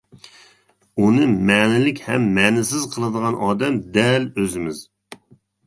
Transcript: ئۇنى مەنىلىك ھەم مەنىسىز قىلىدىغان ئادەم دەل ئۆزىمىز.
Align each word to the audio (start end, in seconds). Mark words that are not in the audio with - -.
ئۇنى 1.03 1.27
مەنىلىك 1.49 2.01
ھەم 2.07 2.25
مەنىسىز 2.39 2.89
قىلىدىغان 2.97 3.39
ئادەم 3.51 3.79
دەل 4.01 4.29
ئۆزىمىز. 4.35 4.85